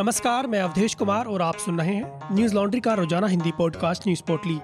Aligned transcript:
नमस्कार, 0.00 0.46
मैं 0.46 0.60
अवधेश 0.60 0.94
कुमार 0.94 1.26
और 1.26 1.42
आप 1.42 1.56
सुन 1.56 1.78
रहे 1.78 1.94
हैं 1.94 2.34
न्यूज़ 2.34 2.54
लॉन्ड्री 2.54 2.80
का 2.80 2.94
रोज़ाना 2.94 3.26
हिंदी 3.26 3.50
पॉडकास्ट 3.52 4.02
न्यूज़ 4.06 4.22
पोर्टली। 4.22 4.54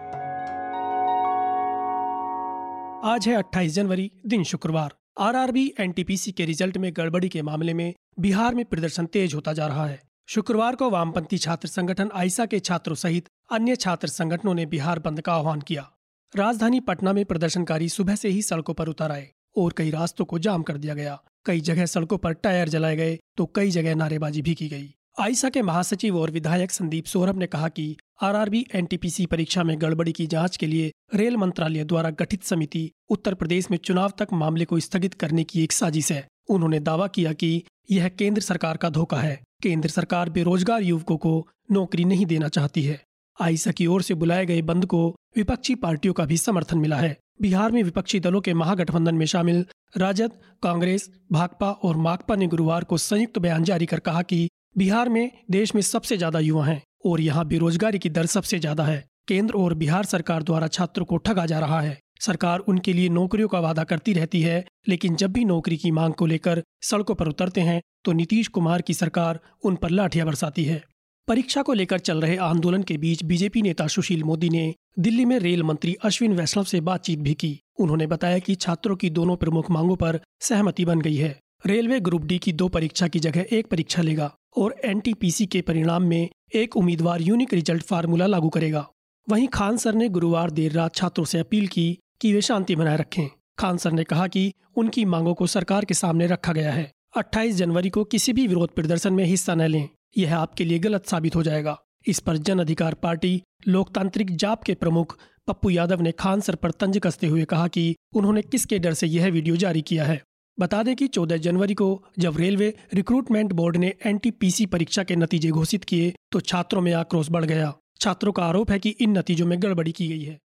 आज 3.11 3.29
है 3.29 3.35
28 3.35 3.73
जनवरी, 3.73 4.11
दिन 4.27 4.45
शुक्रवार। 4.45 4.95
आरआरबी, 5.19 5.75
एनटीपीसी 5.81 6.33
के 6.33 6.45
रिज़ल्ट 6.45 6.79
में 6.79 6.93
गड़बड़ी 6.97 7.29
के 7.29 7.43
मामले 7.43 7.75
में 7.75 7.95
बिहार 8.21 8.55
में 8.55 8.65
प्रदर्शन 8.65 9.07
तेज 9.07 9.35
होता 9.35 9.53
जा 9.53 9.67
रहा 9.67 9.87
है। 9.87 10.01
शुक्रवार 10.29 10.77
को 10.77 10.91
वामपंथी 10.91 11.39
छात्र 11.39 11.69
संगठन 11.69 12.11
आइसा 12.15 12.47
के 12.47 12.61
छात्रों 12.61 12.97
सहित 12.97 13.29
अन्य 13.53 13.77
छात्र 13.77 14.09
संगठनों 14.09 14.55
ने 14.55 14.67
बिहार 14.67 14.99
बंद 14.99 15.21
का 15.21 15.35
आह्वान 15.35 15.61
किया। 15.61 15.91
राजधानी 16.37 16.81
पटना 16.81 17.13
में 17.13 17.25
प्रदर्शनकारी 17.25 17.89
सुबह 17.89 18.15
से 18.15 18.29
ही 18.29 18.43
सड़कों 18.43 18.75
पर 18.75 18.89
उतर 18.89 19.13
आए 19.13 19.31
और 19.57 19.75
कई 19.77 19.91
रास्तों 19.91 20.25
को 20.25 20.39
जाम 20.39 20.63
कर 20.63 20.77
दिया 20.77 20.95
गया। 20.95 21.23
कई 21.47 21.61
जगह 21.61 21.87
सड़कों 21.87 22.19
पर 22.19 22.33
टायर 22.33 22.69
जलाए 22.69 22.97
गए 22.97 23.19
तो 23.37 23.53
कई 23.55 23.71
जगह 23.71 23.95
नारेबाजी 23.95 24.43
भी 24.43 24.55
की 24.55 24.69
गई। 24.69 24.95
आइसा 25.21 25.49
के 25.49 25.63
महासचिव 25.63 26.17
और 26.19 26.31
विधायक 26.31 26.71
संदीप 26.71 27.05
सोरभ 27.05 27.37
ने 27.37 27.47
कहा 27.47 27.69
कि 27.69 27.97
आरआरबी 28.23 28.67
एनटीपीसी 28.75 29.27
परीक्षा 29.27 29.63
में 29.63 29.81
गड़बड़ी 29.81 30.13
की 30.13 30.27
जाँच 30.27 30.57
के 30.57 30.67
लिए 30.67 30.93
रेल 31.15 31.37
मंत्रालय 31.37 31.85
द्वारा 31.85 32.11
गठित 32.11 32.45
समिति 32.45 32.91
उत्तर 33.09 33.35
प्रदेश 33.35 33.71
में 33.71 33.79
चुनाव 33.79 34.13
तक 34.19 34.29
मामले 34.33 34.65
को 34.65 34.81
स्थगित 34.81 35.15
करने 35.15 35.45
की 35.45 35.63
एक 35.63 35.73
साजिश 35.73 36.13
है। 36.13 36.27
उन्होंने 36.49 36.81
दावा 36.81 37.07
किया 37.07 37.33
कि 37.33 37.63
यह 37.91 38.09
केंद्र 38.09 38.43
सरकार 38.43 38.77
का 38.77 38.91
धोखा 38.91 39.17
है। 39.17 39.41
केंद्र 39.63 39.89
सरकार 39.89 40.31
बेरोजगार 40.31 40.83
युवकों 40.83 41.17
को 41.17 41.49
नौकरी 41.73 42.05
नहीं 42.05 42.27
देना 42.27 42.49
चाहती 42.49 42.83
है। 42.83 43.03
आइसा 43.41 43.71
की 43.71 43.87
ओर 43.87 44.03
से 44.03 44.15
बुलाए 44.15 44.47
गए 44.47 44.63
बंद 44.63 44.87
को 44.87 45.17
विपक्षी 45.37 45.75
पार्टियों 45.75 46.15
का 46.15 46.25
भी 46.25 46.37
समर्थन 46.37 46.79
मिला 46.79 46.97
है। 46.97 47.17
बिहार 47.41 47.73
में 47.73 47.83
विपक्षी 47.83 48.21
दलों 48.21 48.41
के 48.41 48.55
महागठबंधन 48.55 49.15
में 49.15 49.27
शामिल 49.27 49.67
राजद, 49.97 50.33
कांग्रेस, 50.63 51.11
भाकपा 51.33 51.71
और 51.71 51.97
माकपा 51.97 52.37
ने 52.37 52.47
गुरुवार 52.47 52.85
को 52.85 52.99
संयुक्त 52.99 53.39
बयान 53.39 53.65
जारी 53.65 53.87
कर 53.87 53.99
कहा 53.99 54.23
कि 54.23 54.49
बिहार 54.77 55.09
में 55.09 55.31
देश 55.51 55.75
में 55.75 55.81
सबसे 55.83 56.17
ज़्यादा 56.17 56.39
युवा 56.39 56.65
हैं 56.65 56.83
और 57.07 57.21
यहाँ 57.21 57.45
बेरोजगारी 57.47 57.99
की 57.99 58.11
दर 58.11 58.27
सबसे 58.27 58.59
ज़्यादा 58.59 58.85
है। 58.85 59.05
केंद्र 59.29 59.55
और 59.55 59.75
बिहार 59.75 60.05
सरकार 60.05 60.43
द्वारा 60.43 60.67
छात्रों 60.69 61.05
को 61.07 61.17
ठगा 61.17 61.47
जा 61.47 61.59
रहा 61.59 61.81
है। 61.81 61.99
सरकार 62.21 62.59
उनके 62.61 62.93
लिए 62.93 63.09
नौकरियों 63.09 63.49
का 63.49 63.61
वादा 63.61 63.85
करती 63.85 64.13
रहती 64.13 64.41
है, 64.43 64.65
लेकिन 64.89 65.17
जब 65.17 65.33
भी 65.33 65.45
नौकरी 65.45 65.77
की 65.77 65.91
मांग 65.91 66.15
को 66.15 66.27
लेकर 66.27 66.63
सड़कों 66.83 67.15
पर 67.15 67.29
उतरते 67.29 67.61
हैं 67.61 67.81
तो 68.05 68.13
नीतीश 68.13 68.49
कुमार 68.49 68.83
की 68.83 68.95
सरकार 68.95 69.41
उन 69.65 69.77
पर 69.77 69.91
लाठियाँ 69.91 70.27
बरसाती 70.27 70.65
है। 70.65 70.83
परीक्षा 71.29 71.63
को 71.63 71.73
लेकर 71.73 71.99
चल 72.01 72.21
रहे 72.21 72.37
आंदोलन 72.37 72.83
के 72.83 72.97
बीच 72.97 73.25
बीजेपी 73.25 73.63
नेता 73.63 73.87
सुशील 73.87 74.23
मोदी 74.25 74.49
ने 74.49 74.73
दिल्ली 74.99 75.25
में 75.25 75.39
रेल 75.39 75.63
मंत्री 75.63 75.97
अश्विन 76.05 76.33
वैष्णव 76.33 76.65
से 76.65 76.81
बातचीत 76.83 77.19
भी 77.19 77.35
की। 77.35 77.59
उन्होंने 77.81 78.07
बताया 78.07 78.39
कि 78.39 78.55
छात्रों 78.55 78.97
की 78.97 79.11
दोनों 79.11 79.37
प्रमुख 79.37 79.71
मांगों 79.71 79.97
पर 79.97 80.21
सहमति 80.41 80.85
बन 80.85 81.01
गई 81.01 81.17
है। 81.17 81.39
रेलवे 81.65 81.99
ग्रुप 82.01 82.25
डी 82.25 82.39
की 82.39 82.53
दो 82.53 82.67
परीक्षा 82.69 83.07
की 83.09 83.19
जगह 83.19 83.47
एक 83.53 83.67
परीक्षा 83.67 84.03
लेगा 84.03 84.31
और 84.57 84.75
एनटीपीसी 84.85 85.47
के 85.47 85.61
परिणाम 85.61 86.03
में 86.03 86.29
एक 86.55 86.77
उम्मीदवार 86.77 87.21
यूनिक 87.21 87.55
रिज़ल्ट 87.55 87.83
फार्मूला 87.83 88.27
लागू 88.27 88.49
करेगा। 88.49 88.87
वहीं 89.27 89.49
खान 89.49 89.77
सर 89.77 89.95
ने 89.95 90.09
गुरुवार 90.09 90.51
देर 90.51 90.73
रात 90.73 90.95
छात्रों 90.95 91.25
से 91.25 91.39
अपील 91.39 91.67
की 91.69 91.87
कि 92.21 92.33
वे 92.33 92.41
शांति 92.41 92.77
बनाए 92.77 92.97
रखें। 92.97 93.27
खान 93.59 93.77
सर 93.77 93.93
ने 93.93 94.05
कहा 94.05 94.27
कि 94.27 94.53
उनकी 94.77 95.05
मांगों 95.05 95.35
को 95.35 95.47
सरकार 95.47 95.85
के 95.85 95.95
सामने 95.95 96.27
रखा 96.27 96.53
गया 96.53 96.73
है। 96.73 96.91
28 97.17 97.55
जनवरी 97.55 97.91
को 97.91 98.05
किसी 98.05 98.33
भी 98.33 98.47
विरोध 98.47 98.75
प्रदर्शन 98.75 99.13
में 99.13 99.25
हिस्सा 99.25 99.55
न 99.55 99.63
लें। 99.63 99.89
यह 100.19 100.37
आपके 100.37 100.65
लिए 100.65 100.79
गलत 100.79 101.07
साबित 101.07 101.37
हो 101.37 101.43
जाएगा। 101.43 101.79
इस 102.07 102.21
पर 102.21 102.37
जन 102.37 102.59
अधिकार 102.59 102.95
पार्टी, 102.95 103.43
लोकतांत्रिक 103.69 104.37
जाप 104.37 104.63
के 104.63 104.75
प्रमुख 104.75 105.19
पप्पू 105.47 105.71
यादव 105.71 106.01
ने 106.01 106.13
खान 106.13 106.41
सर 106.41 106.55
पर 106.55 106.71
तंज 106.71 106.99
कसते 106.99 107.27
हुए 107.27 107.45
कहा 107.45 107.67
कि 107.69 107.95
उन्होंने 108.15 108.43
किसके 108.43 108.79
डर 108.79 108.95
से 108.95 109.07
यह 109.07 109.31
वीडियो 109.31 109.57
जारी 109.57 109.83
किया 109.83 110.05
है। 110.05 110.23
बता 110.59 110.83
दें 110.83 110.95
कि 110.97 111.07
14 111.09 111.37
जनवरी 111.37 111.75
को 111.75 112.05
जब 112.19 112.37
रेलवे 112.37 112.75
रिक्रूटमेंट 112.95 113.53
बोर्ड 113.53 113.77
ने 113.77 113.95
एनटीपीसी 114.07 114.67
परीक्षा 114.67 115.03
के 115.03 115.17
नतीजे 115.17 115.51
घोषित 115.51 115.85
किए 115.85 116.15
तो 116.33 116.41
छात्रों 116.41 116.81
में 116.81 116.93
आक्रोश 116.93 117.31
बढ़ 117.31 117.45
गया। 117.45 117.73
छात्रों 118.01 118.33
का 118.33 118.45
आरोप 118.45 118.71
है 118.71 118.79
कि 118.79 118.91
इन 118.91 119.19
नतीजों 119.19 119.47
में 119.47 119.63
गड़बड़ी 119.63 119.93
की 119.93 120.09
गई 120.09 120.23
है। 120.23 120.39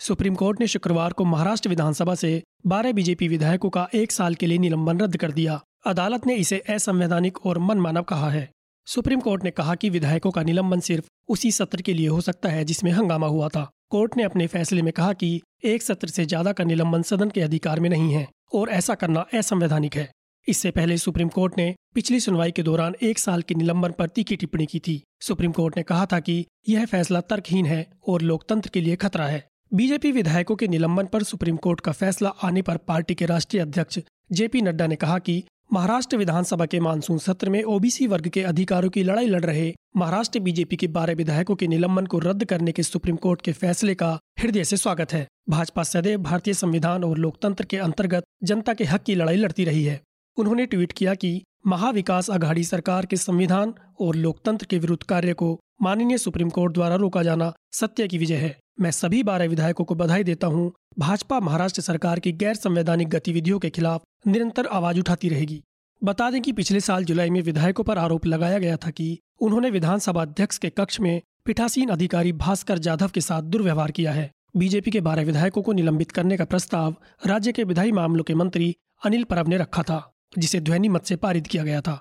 सुप्रीम 0.00 0.34
कोर्ट 0.34 0.60
ने 0.60 0.66
शुक्रवार 0.66 1.12
को 1.12 1.24
महाराष्ट्र 1.24 1.68
विधानसभा 1.68 2.14
से 2.14 2.42
12 2.66 2.92
बीजेपी 2.92 3.28
विधायकों 3.28 3.70
का 3.70 3.88
एक 3.94 4.12
साल 4.12 4.34
के 4.34 4.46
लिए 4.46 4.58
निलंबन 4.58 4.98
रद्द 4.98 5.16
कर 5.16 5.32
दिया। 5.32 5.60
अदालत 5.86 6.26
ने 6.26 6.34
इसे 6.34 6.58
असंवैधानिक 6.68 7.46
और 7.46 7.58
मनमानव 7.58 8.02
कहा 8.02 8.30
है। 8.30 8.48
सुप्रीम 8.86 9.20
कोर्ट 9.20 9.44
ने 9.44 9.50
कहा 9.50 9.74
कि 9.74 9.90
विधायकों 9.90 10.30
का 10.30 10.42
निलंबन 10.42 10.80
सिर्फ़ 10.80 11.06
उसी 11.28 11.52
सत्र 11.52 11.82
के 11.82 11.94
लिए 11.94 12.08
हो 12.08 12.20
सकता 12.20 12.48
है 12.48 12.64
जिसमें 12.64 12.92
हंगामा 12.92 13.26
हुआ 13.26 13.48
था। 13.48 13.70
कोर्ट 13.90 14.16
ने 14.16 14.22
अपने 14.22 14.46
फैसले 14.46 14.82
में 14.82 14.92
कहा 14.92 15.12
कि 15.12 15.40
एक 15.64 15.82
सत्र 15.82 16.08
से 16.08 16.24
ज़्यादा 16.24 16.52
का 16.52 16.64
निलंबन 16.64 17.02
सदन 17.02 17.30
के 17.30 17.40
अधिकार 17.40 17.80
में 17.80 17.90
नहीं 17.90 18.12
है। 18.12 18.28
और 18.54 18.68
ऐसा 18.68 18.94
करना 18.94 19.26
असंवैधानिक 19.34 19.94
है। 19.94 20.10
इससे 20.48 20.70
पहले 20.70 20.98
सुप्रीम 20.98 21.28
कोर्ट 21.28 21.54
ने 21.58 21.74
पिछली 21.94 22.20
सुनवाई 22.20 22.50
के 22.50 22.62
दौरान 22.62 22.94
एक 23.02 23.18
साल 23.18 23.42
के 23.42 23.54
निलंबन 23.54 23.92
पर 23.92 24.08
तीखी 24.08 24.36
टिप्पणी 24.36 24.66
की 24.66 24.78
थी। 24.78 25.02
सुप्रीम 25.20 25.52
कोर्ट 25.52 25.76
ने 25.76 25.82
कहा 25.82 26.06
था 26.06 26.20
कि 26.20 26.46
यह 26.68 26.86
फैसला 26.86 27.20
तर्कहीन 27.20 27.66
है 27.66 27.86
और 28.08 28.22
लोकतंत्र 28.22 28.70
के 28.74 28.80
लिए 28.80 28.96
खतरा 28.96 29.26
है। 29.26 29.46
बीजेपी 29.74 30.12
विधायकों 30.12 30.56
के 30.56 30.68
निलंबन 30.68 31.06
पर 31.06 31.22
सुप्रीम 31.22 31.56
कोर्ट 31.56 31.80
का 31.80 31.92
फैसला 31.92 32.28
आने 32.28 32.62
पर 32.62 32.76
पार्टी 32.76 33.14
के 33.14 33.26
राष्ट्रीय 33.26 33.62
अध्यक्ष 33.62 33.98
जेपी 34.32 34.62
नड्डा 34.62 34.86
ने 34.86 34.96
कहा 34.96 35.18
कि 35.18 35.44
महाराष्ट्र 35.70 36.16
विधानसभा 36.16 36.66
के 36.66 36.78
मानसून 36.80 37.18
सत्र 37.18 37.50
में 37.50 37.62
ओबीसी 37.62 38.06
वर्ग 38.06 38.28
के 38.28 38.42
अधिकारों 38.42 38.90
की 38.90 39.02
लड़ाई 39.02 39.26
लड़ 39.26 39.44
रहे 39.44 39.72
महाराष्ट्र 39.96 40.40
बीजेपी 40.40 40.76
के 40.76 40.86
बारह 40.86 41.14
विधायकों 41.14 41.54
के 41.56 41.66
निलंबन 41.66 42.06
को 42.06 42.18
रद्द 42.18 42.44
करने 42.44 42.72
के 42.72 42.82
सुप्रीम 42.82 43.16
कोर्ट 43.16 43.42
के 43.42 43.52
फैसले 43.52 43.94
का 43.94 44.18
हृदय 44.40 44.64
से 44.64 44.76
स्वागत 44.76 45.12
है। 45.12 45.26
भाजपा 45.48 45.82
सदैव 45.82 46.22
भारतीय 46.22 46.54
संविधान 46.54 47.04
और 47.04 47.18
लोकतंत्र 47.18 47.64
के 47.64 47.76
अंतर्गत 47.76 48.24
जनता 48.44 48.74
के 48.74 48.84
हक 48.84 49.02
की 49.02 49.14
लड़ाई 49.14 49.36
लड़ती 49.36 49.64
रही 49.64 49.84
है। 49.84 50.00
उन्होंने 50.36 50.66
ट्वीट 50.66 50.92
किया 50.92 51.14
कि 51.14 51.42
महाविकास 51.66 52.30
अघाड़ी 52.30 52.64
सरकार 52.64 53.06
के 53.06 53.16
संविधान 53.16 53.74
और 54.00 54.16
लोकतंत्र 54.16 54.66
के 54.70 54.78
विरुद्ध 54.78 55.02
कार्य 55.02 55.32
को 55.32 55.58
माननीय 55.82 56.18
सुप्रीम 56.18 56.50
कोर्ट 56.50 56.72
द्वारा 56.72 56.96
रोका 56.96 57.22
जाना 57.22 57.52
सत्य 57.72 58.08
की 58.08 58.18
विजय 58.18 58.34
है। 58.34 58.56
मैं 58.80 58.90
सभी 58.90 59.22
बारह 59.22 59.48
विधायकों 59.48 59.84
को 59.84 59.94
बधाई 59.94 60.24
देता 60.24 60.46
हूँ। 60.46 60.72
भाजपा 60.98 61.38
महाराष्ट्र 61.40 61.82
सरकार 61.82 62.20
की 62.20 62.32
गैर 62.32 62.54
संवैधानिक 62.54 63.08
गतिविधियों 63.08 63.58
के 63.58 63.70
खिलाफ 63.70 64.02
निरंतर 64.26 64.66
आवाज़ 64.66 64.98
उठाती 64.98 65.28
रहेगी। 65.28 65.62
बता 66.02 66.30
दें 66.30 66.40
कि 66.42 66.52
पिछले 66.52 66.80
साल 66.80 67.04
जुलाई 67.04 67.30
में 67.30 67.40
विधायकों 67.42 67.84
पर 67.84 67.98
आरोप 67.98 68.26
लगाया 68.26 68.58
गया 68.58 68.76
था 68.76 68.90
कि 68.90 69.18
उन्होंने 69.40 69.70
विधानसभा 69.70 70.22
अध्यक्ष 70.22 70.58
के 70.58 70.70
कक्ष 70.70 71.00
में 71.00 71.20
पीठासीन 71.44 71.88
अधिकारी 71.88 72.32
भास्कर 72.34 72.78
जाधव 72.78 73.10
के 73.14 73.20
साथ 73.20 73.42
दुर्व्यवहार 73.42 73.90
किया 73.90 74.12
है। 74.12 74.30
बीजेपी 74.56 74.90
के 74.90 75.00
बारह 75.00 75.24
विधायकों 75.24 75.62
को 75.62 75.72
निलंबित 75.72 76.10
करने 76.10 76.36
का 76.36 76.44
प्रस्ताव 76.44 76.96
राज्य 77.26 77.52
के 77.52 77.64
विधायी 77.64 77.92
मामलों 77.92 78.24
के 78.24 78.34
मंत्री 78.34 78.74
अनिल 79.04 79.24
परब 79.24 79.48
ने 79.48 79.56
रखा 79.56 79.82
था, 79.82 80.12
जिसे 80.38 80.60
ध्वनि 80.60 80.88
मत 80.88 81.04
से 81.04 81.16
पारित 81.16 81.46
किया 81.46 81.64
गया 81.64 81.80
था। 81.80 82.00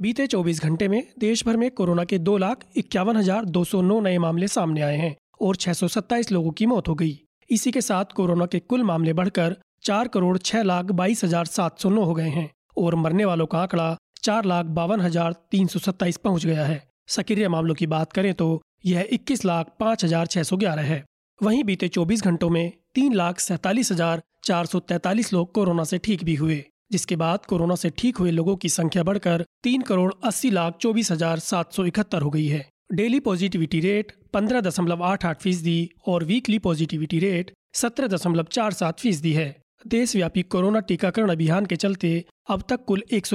बीते 0.00 0.26
24 0.26 0.62
घंटे 0.62 0.88
में 0.88 1.02
देश 1.18 1.44
भर 1.46 1.56
में 1.56 1.70
कोरोना 1.70 2.04
के 2.04 2.18
दो 2.18 2.36
लाख 2.38 2.64
इक्यावन 2.76 3.16
हज़ार 3.16 3.44
दो 3.44 3.64
सौ 3.64 3.80
नौ 3.82 4.00
नए 4.00 4.18
मामले 4.18 4.48
सामने 4.48 4.80
आए 4.80 4.96
हैं 4.96 5.16
और 5.40 5.56
छह 5.56 5.72
सौ 5.72 5.88
सत्ताईस 5.88 6.30
लोगों 6.32 6.50
की 6.50 6.66
मौत 6.66 6.88
हो 6.88 6.94
गई। 6.94 7.18
इसी 7.50 7.70
के 7.70 7.80
साथ 7.80 8.12
कोरोना 8.16 8.46
के 8.46 8.58
कुल 8.60 8.82
मामले 8.82 9.12
बढ़कर 9.12 9.56
चार 9.82 10.08
करोड़ 10.08 10.36
छह 10.40 10.62
लाख 10.64 10.90
बाईस 10.94 11.24
हज़ार 11.24 11.46
सात 11.46 11.78
सौ 11.80 11.90
नौ 11.90 12.04
हो 12.04 12.14
गए 12.14 12.28
हैं 12.30 12.50
और 12.78 12.94
मरने 12.96 13.24
वालों 13.24 13.46
का 13.46 13.58
आंकड़ा 13.58 13.96
चार 14.22 14.44
लाख 14.44 14.66
बावन 14.76 15.00
हज़ार 15.00 15.32
तीन 15.50 15.66
सौ 15.66 15.78
सत्ताईस 15.80 16.16
पहुँच 16.18 16.46
गया 16.46 16.64
है। 16.66 16.82
सक्रिय 17.08 17.48
मामलों 17.48 17.74
की 17.74 17.86
बात 17.88 18.12
करें 18.12 18.32
तो 18.34 18.48
यह 18.86 19.08
इक्कीस 19.12 19.44
लाख 19.44 19.76
पाँच 19.80 20.04
हज़ार 20.04 20.26
छह 20.26 20.42
सौ 20.42 20.56
ग्यारह 20.56 20.82
है। 20.84 21.04
वहीं 21.40 21.62
बीते 21.64 21.88
चौबीस 21.90 22.22
घंटों 22.24 22.48
में 22.50 22.72
तीन 22.94 23.14
लाख 23.14 23.40
सैतालीस 23.40 23.92
हज़ार 23.92 24.22
चार 24.44 24.66
सौ 24.66 24.78
तैतालीस 24.82 25.32
लोग 25.32 25.52
कोरोना 25.54 25.84
से 25.84 25.98
ठीक 25.98 26.24
भी 26.24 26.34
हुए, 26.34 26.64
जिसके 26.92 27.16
बाद 27.16 27.44
कोरोना 27.44 27.74
से 27.74 27.90
ठीक 27.98 28.16
हुए 28.16 28.30
लोगों 28.30 28.56
की 28.56 28.68
संख्या 28.70 29.02
बढ़कर 29.02 29.44
तीन 29.62 29.82
करोड़ 29.82 30.12
अस्सी 30.24 30.50
लाख 30.50 30.76
चौबीस 30.80 31.10
हज़ार 31.12 31.38
सात 31.40 31.72
सौ 31.72 31.84
इकहत्तर 31.84 32.22
हो 32.22 32.30
गई 32.30 32.46
है। 32.46 32.68
डेली 32.92 33.20
पॉजिटिविटी 33.20 33.80
रेट 33.80 34.12
पंद्रह 34.32 34.60
दशमलव 34.60 35.02
आठ 35.04 35.24
आठ 35.26 35.40
फ़ीसदी 35.42 35.78
और 36.08 36.24
वीकली 36.24 36.58
पॉजिटिविटी 36.60 37.18
रेट 37.20 37.52
सत्रह 37.76 38.06
दशमलव 38.08 38.46
चार 38.52 38.72
सात 38.72 39.00
फ़ीसदी 39.00 39.32
है। 39.32 39.48
देशव्यापी 39.86 40.42
कोरोना 40.42 40.80
टीकाकरण 40.80 41.30
अभियान 41.30 41.66
के 41.66 41.76
चलते 41.76 42.24
अब 42.50 42.62
तक 42.68 42.84
कुल 42.84 43.02
एक 43.12 43.26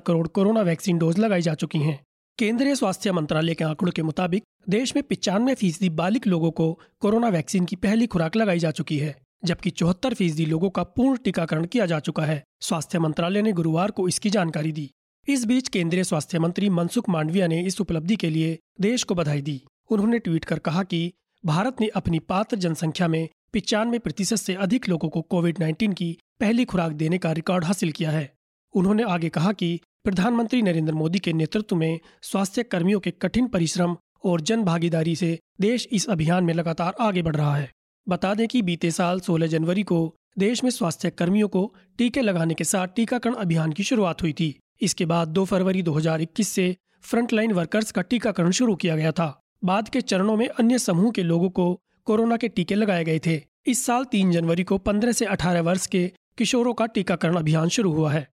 करोड़ 0.00 0.26
कोरोना 0.26 0.60
वैक्सीन 0.60 0.98
डोज 0.98 1.18
लगाई 1.18 1.42
जा 1.42 1.54
चुकी 1.54 1.78
हैं। 1.78 1.98
केंद्रीय 2.38 2.74
स्वास्थ्य 2.74 3.12
मंत्रालय 3.12 3.54
के 3.54 3.64
आंकड़ों 3.64 3.92
के 3.92 4.02
मुताबिक 4.02 4.42
देश 4.68 4.94
में 4.96 5.02
पिचानवे 5.02 5.54
फ़ीसदी 5.54 5.90
बालिक 5.90 6.26
लोगों 6.26 6.50
को 6.50 6.80
कोरोना 7.00 7.28
वैक्सीन 7.28 7.64
की 7.64 7.76
पहली 7.76 8.06
खुराक 8.06 8.36
लगाई 8.36 8.58
जा 8.58 8.70
चुकी 8.70 8.98
है, 8.98 9.14
जबकि 9.44 9.70
चौहत्तर 9.70 10.14
फ़ीसदी 10.14 10.46
लोगों 10.46 10.70
का 10.70 10.82
पूर्ण 10.82 11.16
टीकाकरण 11.16 11.66
किया 11.66 11.86
जा 11.86 11.98
चुका 12.00 12.22
है। 12.22 12.42
स्वास्थ्य 12.60 12.98
मंत्रालय 12.98 13.42
ने 13.42 13.52
गुरुवार 13.52 13.90
को 13.90 14.08
इसकी 14.08 14.30
जानकारी 14.30 14.72
दी। 14.72 14.90
इस 15.28 15.44
बीच 15.44 15.68
केंद्रीय 15.68 16.04
स्वास्थ्य 16.04 16.38
मंत्री 16.38 16.68
मनसुख 16.68 17.08
मांडविया 17.08 17.46
ने 17.46 17.62
इस 17.62 17.80
उपलब्धि 17.80 18.16
के 18.16 18.30
लिए 18.30 18.58
देश 18.80 19.02
को 19.02 19.14
बधाई 19.14 19.42
दी। 19.42 19.60
उन्होंने 19.90 20.18
ट्वीट 20.18 20.44
कर 20.44 20.58
कहा 20.58 20.82
कि 20.82 21.12
भारत 21.44 21.80
ने 21.80 21.88
अपनी 21.88 22.18
पात्र 22.18 22.56
जनसंख्या 22.56 23.08
में 23.08 23.28
पिचानवे 23.52 23.98
प्रतिशत 23.98 24.36
से 24.36 24.54
अधिक 24.54 24.88
लोगों 24.88 25.08
को 25.08 25.20
कोविड 25.22 25.58
19 25.58 25.94
की 25.94 26.18
पहली 26.40 26.64
खुराक 26.64 26.92
देने 26.92 27.18
का 27.18 27.32
रिकॉर्ड 27.32 27.64
हासिल 27.64 27.92
किया 27.92 28.10
है। 28.10 28.32
उन्होंने 28.74 29.02
आगे 29.02 29.28
कहा 29.28 29.52
कि 29.52 29.80
प्रधानमंत्री 30.04 30.62
नरेंद्र 30.62 30.94
मोदी 30.94 31.18
के 31.18 31.32
नेतृत्व 31.32 31.76
में 31.76 32.00
स्वास्थ्य 32.22 32.62
कर्मियों 32.62 33.00
के 33.00 33.10
कठिन 33.10 33.46
परिश्रम 33.46 33.96
और 34.24 34.40
जन 34.40 34.62
भागीदारी 34.62 35.16
से 35.16 35.38
देश 35.60 35.88
इस 35.92 36.08
अभियान 36.08 36.44
में 36.44 36.54
लगातार 36.54 36.94
आगे 37.00 37.22
बढ़ 37.22 37.36
रहा 37.36 37.56
है। 37.56 37.70
बता 38.08 38.34
दें 38.34 38.48
कि 38.48 38.62
बीते 38.62 38.90
साल 38.90 39.20
16 39.20 39.46
जनवरी 39.46 39.82
को 39.82 40.14
देश 40.38 40.64
में 40.64 40.70
स्वास्थ्य 40.70 41.10
कर्मियों 41.10 41.48
को 41.48 41.74
टीके 41.98 42.20
लगाने 42.20 42.54
के 42.54 42.64
साथ 42.64 42.88
टीकाकरण 42.96 43.34
अभियान 43.34 43.72
की 43.72 43.82
शुरुआत 43.82 44.22
हुई 44.22 44.32
थी। 44.32 44.58
इसके 44.80 45.06
बाद 45.06 45.28
2 45.28 45.44
फरवरी 45.44 45.82
2021 45.82 46.48
से 46.48 46.76
फ्रंटलाइन 47.02 47.52
वर्कर्स 47.52 47.92
का 47.92 48.02
टीकाकरण 48.02 48.50
शुरू 48.50 48.74
किया 48.74 48.96
गया 48.96 49.12
था। 49.12 49.40
बाद 49.64 49.88
के 49.88 50.00
चरणों 50.00 50.36
में 50.36 50.48
अन्य 50.48 50.78
समूह 50.78 51.10
के 51.10 51.22
लोगों 51.22 51.50
को 51.50 51.80
कोरोना 52.04 52.36
के 52.36 52.48
टीके 52.48 52.74
लगाए 52.74 53.04
गए 53.04 53.20
थे। 53.26 53.40
इस 53.66 53.86
साल 53.86 54.04
3 54.04 54.32
जनवरी 54.32 54.64
को 54.64 54.78
15 54.78 55.12
से 55.12 55.24
18 55.24 55.60
वर्ष 55.60 55.86
के 55.86 56.12
किशोरों 56.38 56.74
का 56.74 56.86
टीकाकरण 56.86 57.36
अभियान 57.36 57.68
शुरू 57.68 57.92
हुआ 57.92 58.12
है। 58.12 58.28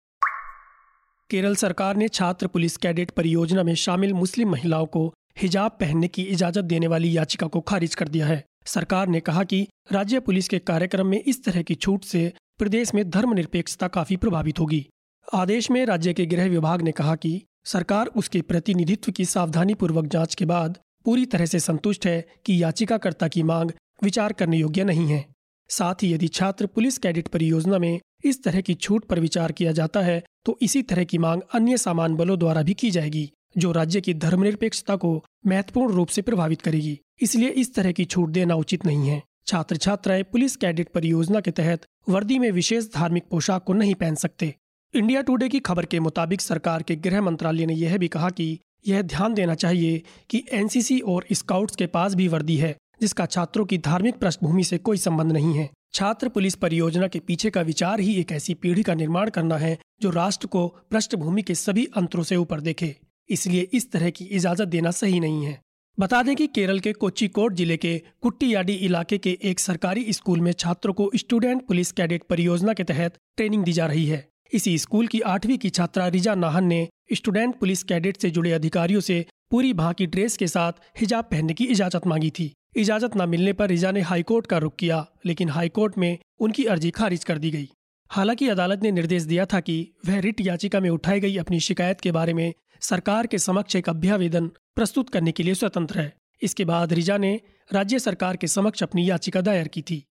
केरल 1.30 1.54
सरकार 1.56 1.96
ने 1.96 2.08
छात्र 2.08 2.46
पुलिस 2.46 2.76
कैडेट 2.76 3.10
परियोजना 3.10 3.62
में 3.62 3.74
शामिल 3.74 4.12
मुस्लिम 4.12 4.50
महिलाओं 4.50 4.86
को 4.86 5.14
हिजाब 5.38 5.70
पहनने 5.70 6.08
की 6.08 6.22
इजाज़त 6.22 6.64
देने 6.64 6.86
वाली 6.86 7.16
याचिका 7.16 7.46
को 7.46 7.60
खारिज 7.60 7.94
कर 7.94 8.08
दिया 8.08 8.26
है। 8.26 8.44
सरकार 8.66 9.08
ने 9.08 9.20
कहा 9.20 9.44
कि 9.44 9.68
राज्य 9.92 10.20
पुलिस 10.20 10.48
के 10.48 10.58
कार्यक्रम 10.58 11.06
में 11.06 11.22
इस 11.22 11.44
तरह 11.44 11.62
की 11.62 11.74
छूट 11.74 12.04
से 12.04 12.32
प्रदेश 12.58 12.94
में 12.94 13.10
धर्मनिरपेक्षता 13.10 13.88
काफ़ी 13.88 14.16
प्रभावित 14.16 14.60
होगी। 14.60 14.86
आदेश 15.34 15.70
में 15.70 15.86
राज्य 15.86 16.12
के 16.12 16.26
गृह 16.26 16.48
विभाग 16.48 16.82
ने 16.82 16.92
कहा 16.92 17.16
कि 17.16 17.42
सरकार 17.64 18.06
उसके 18.06 18.40
प्रतिनिधित्व 18.42 19.12
की 19.12 19.24
सावधानी 19.24 19.74
पूर्वक 19.74 20.06
जाँच 20.06 20.34
के 20.34 20.44
बाद 20.44 20.78
पूरी 21.04 21.26
तरह 21.26 21.46
से 21.46 21.60
संतुष्ट 21.60 22.06
है 22.06 22.20
कि 22.46 22.62
याचिकाकर्ता 22.62 23.28
की 23.28 23.42
मांग 23.42 23.70
विचार 24.02 24.32
करने 24.32 24.58
योग्य 24.58 24.84
नहीं 24.84 25.06
है। 25.08 25.24
साथ 25.70 26.02
ही 26.02 26.12
यदि 26.12 26.28
छात्र 26.28 26.66
पुलिस 26.66 26.98
कैडेट 26.98 27.28
परियोजना 27.28 27.78
में 27.78 28.00
इस 28.24 28.42
तरह 28.44 28.60
की 28.60 28.74
छूट 28.74 29.04
पर 29.04 29.20
विचार 29.20 29.52
किया 29.52 29.72
जाता 29.72 30.00
है 30.00 30.22
तो 30.46 30.58
इसी 30.62 30.82
तरह 30.82 31.04
की 31.04 31.18
मांग 31.18 31.42
अन्य 31.54 31.76
सामान 31.78 32.14
बलों 32.16 32.38
द्वारा 32.38 32.62
भी 32.62 32.74
की 32.74 32.90
जाएगी, 32.90 33.30
जो 33.58 33.72
राज्य 33.72 34.00
की 34.00 34.14
धर्मनिरपेक्षता 34.14 34.96
को 34.96 35.24
महत्वपूर्ण 35.46 35.94
रूप 35.94 36.08
से 36.08 36.22
प्रभावित 36.22 36.62
करेगी। 36.62 36.98
इसलिए 37.22 37.48
इस 37.48 37.74
तरह 37.74 37.92
की 37.92 38.04
छूट 38.04 38.30
देना 38.30 38.54
उचित 38.54 38.84
नहीं 38.86 39.08
है। 39.08 39.22
छात्र 39.46 39.76
छात्राएँ 39.76 40.22
पुलिस 40.22 40.56
कैडेट 40.56 40.88
परियोजना 40.88 41.40
के 41.40 41.50
तहत 41.50 41.84
वर्दी 42.08 42.38
में 42.38 42.50
विशेष 42.50 42.92
धार्मिक 42.94 43.24
पोशाक 43.30 43.64
को 43.64 43.72
नहीं 43.72 43.94
पहन 43.94 44.14
सकते। 44.14 44.54
इंडिया 44.94 45.22
टुडे 45.22 45.48
की 45.48 45.60
खबर 45.60 45.86
के 45.86 46.00
मुताबिक 46.00 46.40
सरकार 46.40 46.82
के 46.82 46.96
गृह 46.96 47.22
मंत्रालय 47.22 47.66
ने 47.66 47.74
यह 47.74 47.96
भी 47.98 48.08
कहा 48.08 48.30
कि 48.30 48.58
यह 48.88 49.02
ध्यान 49.02 49.34
देना 49.34 49.54
चाहिए 49.54 50.02
कि 50.30 50.44
एनसीसी 50.52 50.98
और 51.00 51.26
स्काउट्स 51.32 51.76
के 51.76 51.86
पास 51.86 52.14
भी 52.14 52.28
वर्दी 52.28 52.56
है, 52.56 52.74
जिसका 53.00 53.26
छात्रों 53.26 53.64
की 53.64 53.78
धार्मिक 53.78 54.18
पृष्ठभूमि 54.18 54.64
से 54.64 54.78
कोई 54.78 54.96
संबंध 54.96 55.32
नहीं 55.32 55.54
है। 55.54 55.68
छात्र 55.94 56.28
पुलिस 56.28 56.54
परियोजना 56.54 57.08
के 57.08 57.18
पीछे 57.18 57.50
का 57.50 57.60
विचार 57.60 58.00
ही 58.00 58.14
एक 58.14 58.32
ऐसी 58.32 58.54
पीढ़ी 58.54 58.82
का 58.82 58.94
निर्माण 58.94 59.30
करना 59.30 59.56
है, 59.56 59.78
जो 60.02 60.10
राष्ट्र 60.10 60.46
को 60.46 60.66
पृष्ठभूमि 60.90 61.42
के 61.42 61.54
सभी 61.54 61.88
अंतरों 61.96 62.22
से 62.22 62.36
ऊपर 62.36 62.60
देखे। 62.60 62.94
इसलिए 63.30 63.68
इस 63.72 63.90
तरह 63.92 64.10
की 64.10 64.24
इजाज़त 64.24 64.68
देना 64.68 64.90
सही 64.90 65.20
नहीं 65.20 65.44
है। 65.44 65.60
बता 65.98 66.22
दें 66.22 66.34
कि 66.36 66.46
केरल 66.46 66.80
के 66.80 66.92
कोच्चिकोट 66.92 67.54
ज़िले 67.54 67.76
के 67.76 67.98
कुट्टीयाडी 68.22 68.72
इलाके 68.72 69.18
के 69.18 69.38
एक 69.42 69.60
सरकारी 69.60 70.12
स्कूल 70.12 70.40
में 70.40 70.52
छात्रों 70.52 70.94
को 70.94 71.10
स्टूडेंट 71.16 71.66
पुलिस 71.66 71.92
कैडेट 71.92 72.22
परियोजना 72.22 72.72
के 72.72 72.84
तहत 72.84 73.18
ट्रेनिंग 73.36 73.64
दी 73.64 73.72
जा 73.72 73.86
रही 73.86 74.06
है। 74.06 74.26
इसी 74.54 74.76
स्कूल 74.78 75.06
की 75.06 75.20
आठवीं 75.20 75.56
की 75.58 75.68
छात्रा 75.70 76.06
रिजा 76.08 76.34
नाहन 76.34 76.64
ने 76.64 76.88
स्टूडेंट 77.12 77.54
पुलिस 77.54 77.82
कैडेट 77.82 78.16
से 78.16 78.30
जुड़े 78.30 78.52
अधिकारियों 78.52 79.00
से 79.00 79.24
पूरी 79.50 79.72
भाकी 79.72 80.06
ड्रेस 80.06 80.36
के 80.36 80.46
साथ 80.46 80.72
हिजाब 81.00 81.24
पहनने 81.24 81.54
की 81.54 81.64
इजाज़त 81.64 82.06
मांगी 82.06 82.30
थी। 82.30 82.52
इजाज़त 82.76 83.16
न 83.16 83.28
मिलने 83.28 83.52
पर 83.52 83.68
रिजा 83.68 83.90
ने 83.90 84.00
हाईकोर्ट 84.00 84.46
का 84.46 84.58
रुख 84.58 84.76
किया, 84.76 85.06
लेकिन 85.26 85.48
हाईकोर्ट 85.48 85.98
में 85.98 86.18
उनकी 86.40 86.64
अर्जी 86.64 86.90
खारिज 86.90 87.24
कर 87.24 87.38
दी 87.38 87.50
गई। 87.50 87.68
हालाँकि 88.10 88.48
अदालत 88.48 88.82
ने 88.82 88.90
निर्देश 88.92 89.22
दिया 89.22 89.46
था 89.46 89.60
कि 89.60 89.76
वह 90.06 90.18
रिट 90.20 90.40
याचिका 90.40 90.80
में 90.80 90.90
उठाई 90.90 91.20
गई 91.20 91.36
अपनी 91.36 91.60
शिकायत 91.60 92.00
के 92.00 92.12
बारे 92.12 92.34
में 92.34 92.52
सरकार 92.80 93.26
के 93.26 93.38
समक्ष 93.38 93.76
एक 93.76 93.88
अभ्यावेदन 93.88 94.50
प्रस्तुत 94.76 95.10
करने 95.10 95.32
के 95.32 95.42
लिए 95.42 95.54
स्वतंत्र 95.54 96.00
है। 96.00 96.12
इसके 96.42 96.64
बाद 96.64 96.92
रिजा 96.92 97.18
ने 97.18 97.40
राज्य 97.72 97.98
सरकार 97.98 98.36
के 98.36 98.46
समक्ष 98.46 98.82
अपनी 98.82 99.10
याचिका 99.10 99.40
दायर 99.40 99.68
की 99.68 99.82
थी। 99.82 100.04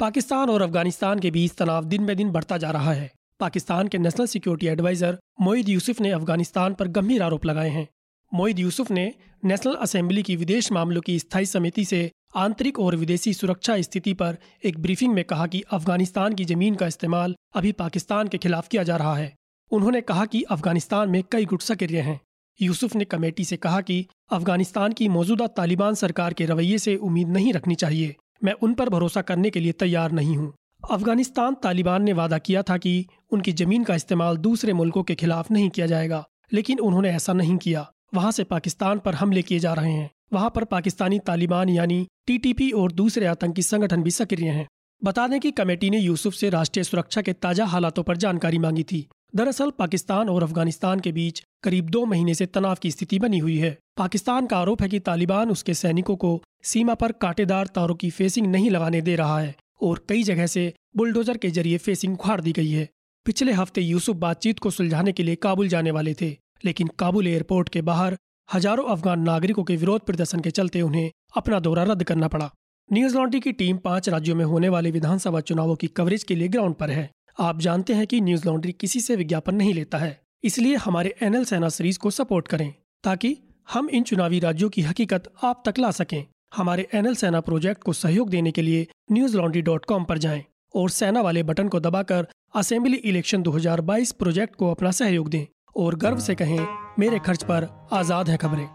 पाकिस्तान 0.00 0.50
और 0.50 0.62
अफ़गानिस्तान 0.62 1.18
के 1.18 1.30
बीच 1.30 1.52
तनाव 1.52 1.84
दिन 1.84 2.04
ब 2.06 2.14
दिन 2.14 2.30
बढ़ता 2.30 2.56
जा 2.56 2.70
रहा 2.70 2.92
है। 2.92 3.10
पाकिस्तान 3.40 3.88
के 3.88 3.98
national 3.98 4.26
security 4.26 4.66
adviser 4.66 5.18
Moeed 5.40 5.68
Yusuf 5.68 6.00
ने 6.00 6.10
अफ़गानिस्तान 6.10 6.74
पर 6.74 6.88
गंभीर 6.88 7.22
आरोप 7.22 7.46
लगाए 7.46 7.68
हैं। 7.68 7.86
मोईद 8.32 8.58
यूसुफ 8.58 8.90
ने 8.90 9.12
नेशनल 9.44 9.74
असेंबली 9.76 10.22
की 10.22 10.36
विदेश 10.36 10.70
मामलों 10.72 11.00
की 11.00 11.18
स्थायी 11.18 11.46
समिति 11.46 11.84
से 11.84 12.10
आंतरिक 12.36 12.78
और 12.78 12.96
विदेशी 12.96 13.32
सुरक्षा 13.34 13.80
स्थिति 13.80 14.12
पर 14.14 14.38
एक 14.64 14.78
ब्रीफिंग 14.78 15.14
में 15.14 15.24
कहा 15.24 15.46
कि 15.46 15.62
अफ़गानिस्तान 15.70 16.34
की 16.34 16.44
ज़मीन 16.44 16.74
का 16.74 16.86
इस्तेमाल 16.86 17.34
अभी 17.54 17.72
पाकिस्तान 17.72 18.28
के 18.28 18.38
खिलाफ 18.38 18.68
किया 18.68 18.82
जा 18.82 18.96
रहा 18.96 19.16
है। 19.16 19.32
उन्होंने 19.72 20.00
कहा 20.00 20.24
कि 20.26 20.42
अफ़गानिस्तान 20.42 21.10
में 21.10 21.22
कई 21.32 21.44
गुट 21.44 21.62
सक्रिय 21.62 22.00
हैं। 22.00 22.20
यूसुफ 22.60 22.94
ने 22.96 23.04
कमेटी 23.04 23.44
से 23.44 23.56
कहा 23.56 23.80
कि 23.80 24.04
अफ़गानिस्तान 24.32 24.92
की 24.92 25.08
मौजूदा 25.08 25.46
तालिबान 25.46 25.94
सरकार 25.94 26.32
के 26.32 26.46
रवैये 26.46 26.78
से 26.78 26.96
उम्मीद 26.96 27.28
नहीं 27.28 27.52
रखनी 27.52 27.74
चाहिए। 27.74 28.14
मैं 28.42 28.52
उन 28.52 28.74
पर 28.74 28.88
भरोसा 28.88 29.22
करने 29.22 29.50
के 29.50 29.60
लिए 29.60 29.72
तैयार 29.74 30.12
नहीं 30.12 30.36
हूँ। 30.36 30.52
अफ़गानिस्तान 30.90 31.54
तालिबान 31.54 32.02
ने 32.02 32.12
वादा 32.12 32.38
किया 32.38 32.62
था 32.62 32.76
कि 32.76 33.06
उनकी 33.32 33.52
ज़मीन 33.52 33.84
का 33.84 33.94
इस्तेमाल 33.94 34.36
दूसरे 34.38 34.72
मुल्कों 34.72 35.02
के 35.02 35.14
खिलाफ 35.14 35.50
नहीं 35.50 35.70
किया 35.70 35.86
जाएगा, 35.86 36.24
लेकिन 36.52 36.78
उन्होंने 36.80 37.10
ऐसा 37.10 37.32
नहीं 37.32 37.56
किया। 37.56 37.86
वहाँ 38.14 38.30
से 38.32 38.44
पाकिस्तान 38.44 38.98
पर 38.98 39.14
हमले 39.14 39.42
किए 39.42 39.58
जा 39.58 39.72
रहे 39.74 39.92
हैं। 39.92 40.10
वहाँ 40.32 40.50
पर 40.50 40.64
पाकिस्तानी 40.66 41.18
तालिबान 41.18 41.68
यानी 41.68 42.06
टीटीपी 42.26 42.70
और 42.72 42.92
दूसरे 42.92 43.26
आतंकी 43.26 43.62
संगठन 43.62 44.02
भी 44.02 44.10
सक्रिय 44.10 44.50
हैं। 44.50 44.66
बता 45.02 45.26
दें 45.28 45.38
कि 45.40 45.50
कमेटी 45.50 45.90
ने 45.90 45.98
यूसुफ 45.98 46.34
से 46.34 46.50
राष्ट्रीय 46.50 46.84
सुरक्षा 46.84 47.22
के 47.22 47.32
ताज़ा 47.32 47.64
हालातों 47.64 48.02
पर 48.02 48.16
जानकारी 48.16 48.58
मांगी 48.58 48.82
थी। 48.82 49.06
दरअसल 49.32 49.70
पाकिस्तान 49.70 50.28
और 50.28 50.42
अफ़गानिस्तान 50.42 51.00
के 51.00 51.10
बीच 51.12 51.42
करीब 51.62 51.88
दो 51.88 52.04
महीने 52.06 52.34
से 52.34 52.46
तनाव 52.46 52.76
की 52.82 52.90
स्थिति 52.90 53.18
बनी 53.18 53.38
हुई 53.38 53.56
है। 53.58 53.76
पाकिस्तान 53.96 54.46
का 54.46 54.58
आरोप 54.58 54.82
है 54.82 54.88
कि 54.88 54.98
तालिबान 55.00 55.50
उसके 55.50 55.74
सैनिकों 55.74 56.16
को 56.16 56.30
सीमा 56.62 56.94
पर 56.94 57.12
कांटेदार 57.20 57.66
तारों 57.66 57.94
की 57.94 58.10
फेसिंग 58.10 58.46
नहीं 58.46 58.70
लगाने 58.70 59.00
दे 59.00 59.16
रहा 59.16 59.38
है 59.40 59.54
और 59.82 60.04
कई 60.08 60.22
जगह 60.22 60.46
से 60.46 60.72
बुलडोजर 60.96 61.36
के 61.36 61.50
ज़रिए 61.50 61.78
फेसिंग 61.78 62.14
उखाड़ 62.14 62.40
दी 62.40 62.52
गई 62.52 62.70
है। 62.70 62.88
पिछले 63.26 63.52
हफ़्ते 63.52 63.80
यूसुफ 63.80 64.16
बातचीत 64.16 64.58
को 64.58 64.70
सुलझाने 64.70 65.12
के 65.12 65.22
लिए 65.22 65.34
काबुल 65.36 65.68
जाने 65.68 65.90
वाले 65.90 66.14
थे, 66.14 66.30
लेकिन 66.64 66.88
काबुल 66.98 67.26
एयरपोर्ट 67.26 67.68
के 67.68 67.82
बाहर 67.82 68.16
हज़ारों 68.48 68.84
अफगान 68.86 69.20
नागरिकों 69.22 69.64
के 69.64 69.76
विरोध 69.76 70.00
प्रदर्शन 70.02 70.40
के 70.40 70.50
चलते 70.50 70.80
उन्हें 70.80 71.10
अपना 71.36 71.60
दौरा 71.60 71.82
रद्द 71.82 72.02
करना 72.04 72.28
पड़ा। 72.28 72.50
न्यूज़ 72.88 73.16
लॉन्ड्री 73.16 73.40
की 73.40 73.52
टीम 73.52 73.76
पाँच 73.78 74.08
राज्यों 74.08 74.36
में 74.36 74.44
होने 74.44 74.68
वाले 74.68 74.90
विधानसभा 74.90 75.40
चुनावों 75.42 75.74
की 75.76 75.86
कवरेज 75.92 76.22
के 76.24 76.34
लिए 76.34 76.48
ग्राउंड 76.48 76.74
पर 76.74 76.90
है। 76.90 77.10
आप 77.38 77.58
जानते 77.60 77.94
हैं 77.94 78.06
कि 78.06 78.20
न्यूज़ 78.20 78.46
लॉन्ड्री 78.46 78.72
किसी 78.72 79.00
से 79.00 79.16
विज्ञापन 79.16 79.54
नहीं 79.54 79.74
लेता 79.74 79.98
है, 79.98 80.20
इसलिए 80.44 80.76
हमारे 80.76 81.14
एनएल 81.22 81.44
सेना 81.44 81.68
सीरीज़ 81.68 81.98
को 81.98 82.10
सपोर्ट 82.10 82.48
करें, 82.48 82.72
ताकि 83.04 83.36
हम 83.68 83.88
इन 83.88 84.02
चुनावी 84.02 84.38
राज्यों 84.40 84.68
की 84.70 84.82
हकीकत 84.82 85.30
आप 85.44 85.62
तक 85.66 85.78
ला 85.78 85.90
सकें। 85.90 86.24
हमारे 86.56 86.86
एनएल 86.94 87.14
सेना 87.14 87.40
प्रोजेक्ट 87.40 87.82
को 87.82 87.92
सहयोग 87.92 88.30
देने 88.30 88.50
के 88.50 88.62
लिए 88.62 88.86
न्यूज़ 89.12 89.36
लॉन्ड्री 89.36 89.62
डॉट 89.62 89.84
कॉम 89.84 90.04
पर 90.04 90.18
जाएँ 90.18 90.44
और 90.74 90.90
सेना 90.90 91.20
वाले 91.20 91.42
बटन 91.42 91.68
को 91.68 91.80
दबाकर 91.80 92.26
असेंबली 92.54 92.96
इलेक्शन 92.96 93.42
2022 93.42 94.12
प्रोजेक्ट 94.12 94.56
को 94.56 94.70
अपना 94.70 94.90
सहयोग 94.90 95.28
दें 95.28 95.44
और 95.76 95.96
गर्व 95.96 96.18
से 96.18 96.34
कहें, 96.34 96.66
मेरे 96.98 97.18
खर्च 97.18 97.42
पर 97.42 97.68
आज़ाद 97.92 98.28
है 98.28 98.36
खबरें। 98.36 98.66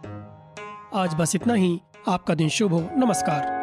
आज 0.95 1.13
बस 1.13 1.35
इतना 1.35 1.53
ही, 1.53 1.79
आपका 2.07 2.35
दिन 2.35 2.49
शुभ 2.49 2.73
हो, 2.73 2.87
नमस्कार। 2.97 3.62